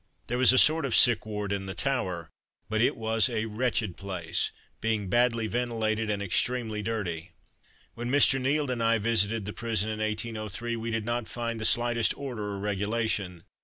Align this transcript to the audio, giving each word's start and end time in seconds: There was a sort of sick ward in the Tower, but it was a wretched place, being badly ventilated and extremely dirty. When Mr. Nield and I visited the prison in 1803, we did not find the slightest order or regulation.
There 0.25 0.39
was 0.39 0.51
a 0.51 0.57
sort 0.57 0.83
of 0.83 0.95
sick 0.95 1.27
ward 1.27 1.51
in 1.51 1.67
the 1.67 1.75
Tower, 1.75 2.27
but 2.69 2.81
it 2.81 2.97
was 2.97 3.29
a 3.29 3.45
wretched 3.45 3.97
place, 3.97 4.49
being 4.79 5.09
badly 5.09 5.45
ventilated 5.45 6.09
and 6.09 6.23
extremely 6.23 6.81
dirty. 6.81 7.33
When 7.93 8.09
Mr. 8.09 8.41
Nield 8.41 8.71
and 8.71 8.81
I 8.81 8.97
visited 8.97 9.45
the 9.45 9.53
prison 9.53 9.91
in 9.91 9.99
1803, 9.99 10.75
we 10.75 10.89
did 10.89 11.05
not 11.05 11.27
find 11.27 11.59
the 11.61 11.65
slightest 11.65 12.17
order 12.17 12.55
or 12.55 12.57
regulation. 12.59 13.43